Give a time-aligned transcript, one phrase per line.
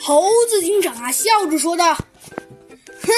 [0.00, 1.94] 猴子警长啊，笑着说道
[3.02, 3.12] ：“哼，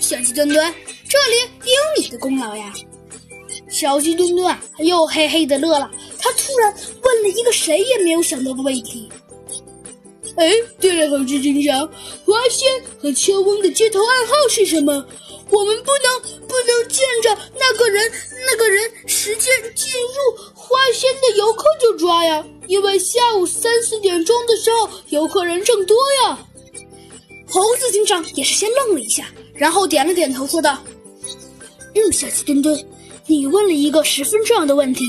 [0.00, 0.74] 小鸡墩墩，
[1.08, 2.72] 这里有你的功劳呀。”
[3.70, 5.90] 小鸡墩墩啊又嘿嘿的乐了。
[6.18, 9.10] 他突然问了一个谁也没有想到的问题
[10.36, 11.86] ：“哎，对了，猴子警长，
[12.24, 12.68] 花仙
[13.00, 14.92] 和秋翁的接头暗号是什么？
[15.50, 18.12] 我们不能不能见着那个人，
[18.46, 26.38] 那个人时间进入花仙游客就抓呀。”因为下午三四点钟的时候，游客人正多呀。
[27.46, 30.78] 猴子警长也是先愣了一下，然后点了点头，说道
[31.94, 32.82] ：“嗯，小鸡墩墩，
[33.26, 35.04] 你问了一个十分重要的问题。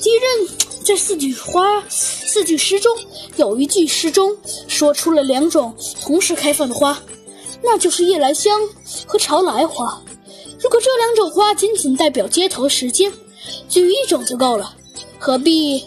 [0.00, 0.48] 敌人
[0.84, 2.96] 这四句花四句诗中
[3.34, 4.36] 有一句诗中
[4.68, 7.02] 说出了两种同时开放的花，
[7.62, 8.60] 那就是夜来香
[9.06, 10.00] 和潮来花。
[10.60, 13.12] 如果这两种花仅仅代表接头时间，
[13.68, 14.76] 举一种就够了，
[15.18, 15.84] 何必？”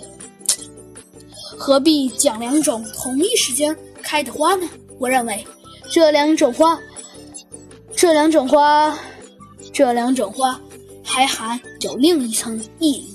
[1.62, 4.68] 何必讲两种同一时间开的花呢？
[4.98, 5.46] 我认为，
[5.92, 6.80] 这两种花，
[7.94, 8.98] 这两种花，
[9.74, 10.58] 这两种花
[11.04, 13.14] 还含有另一层意义。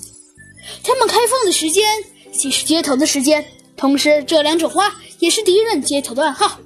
[0.83, 1.83] 它们开放的时间
[2.31, 3.43] 既是接头的时间，
[3.75, 6.59] 同时这两种花也是敌人接头的暗号。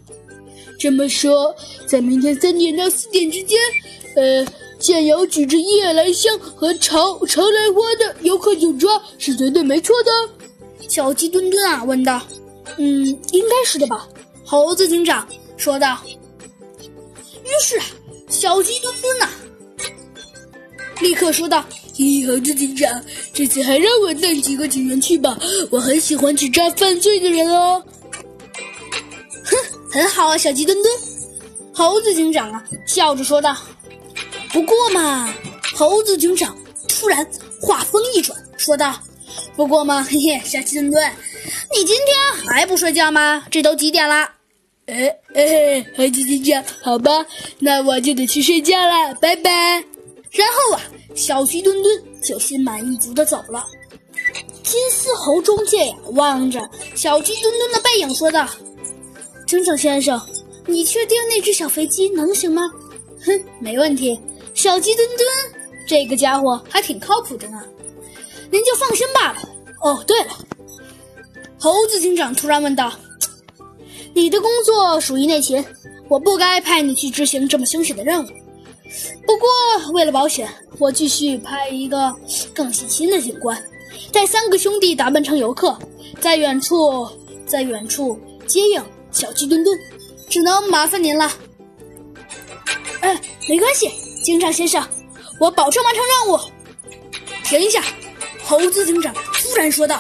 [0.78, 1.56] 这么说，
[1.88, 3.58] 在明天三点到四点之间，
[4.18, 4.46] 呃，
[4.80, 10.12] 见有举着夜来香和朝朝来花的游客就抓，是绝对没错的。
[10.88, 12.22] 小鸡墩墩啊，问道
[12.78, 14.08] ：“嗯，应该是的吧？”
[14.46, 16.00] 猴子警长说道。
[17.44, 17.86] 于是啊，
[18.30, 19.30] 小鸡墩墩呐，
[21.02, 21.64] 立刻说道
[21.98, 25.38] ：“咦，猴子警长，这次还让我带几个警员去吧，
[25.70, 27.84] 我很喜欢去抓犯罪的人哦。”
[29.44, 29.56] 哼，
[29.92, 30.94] 很好啊，小鸡墩墩。
[31.74, 33.56] 猴子警长啊，笑着说道。
[34.52, 35.34] 不过嘛，
[35.76, 37.26] 猴子警长突然
[37.62, 38.96] 话锋一转，说道。
[39.56, 41.12] 不过嘛，嘿嘿，小鸡墩墩，
[41.72, 43.46] 你今天还不睡觉吗？
[43.52, 44.30] 这都几点了？
[44.88, 47.26] 哎哎，猴子警长，好吧，
[47.60, 49.52] 那我就得去睡觉了，拜拜。
[50.32, 50.82] 然后啊，
[51.16, 53.64] 小鸡墩墩就心满意足的走了。
[54.64, 58.48] 金丝猴中介呀，望着小鸡墩墩的背影说道
[59.48, 60.20] ：“警长先生，
[60.66, 62.64] 你确定那只小飞机能行吗？”
[63.26, 64.20] 哼，没问题，
[64.60, 65.26] 小鸡墩墩
[65.88, 67.64] 这个家伙还挺靠谱的呢。
[68.52, 69.38] 您就放心罢了。
[69.82, 70.38] 哦，对了，
[71.58, 72.92] 猴子警长突然问道
[74.14, 75.64] ：“你的工作属于内勤，
[76.10, 78.28] 我不该派你去执行这么凶险的任务。
[79.26, 82.14] 不过，为了保险，我继续派一个
[82.54, 83.58] 更细心的警官，
[84.12, 85.80] 带三个兄弟打扮成游客，
[86.20, 87.08] 在远处，
[87.46, 89.80] 在远处接应小鸡墩墩。
[90.28, 91.32] 只能麻烦您了。”
[93.00, 93.18] 哎，
[93.48, 93.90] 没关系，
[94.30, 94.88] 警长先生，
[95.40, 96.40] 我保证完成任务。
[97.44, 97.84] 停一下。
[98.44, 99.88] 猴子警长突然说道。